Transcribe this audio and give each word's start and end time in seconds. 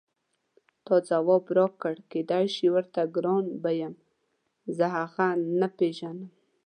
تا 0.85 0.95
ځواب 1.09 1.43
راکړ 1.57 1.95
کېدای 2.11 2.45
شي 2.55 2.67
ورته 2.75 3.01
ګران 3.15 3.45
به 3.61 3.71
یم 3.81 3.93
زه 4.77 4.85
هغه 4.97 5.27
نه 5.59 5.67
پېژنم. 5.77 6.29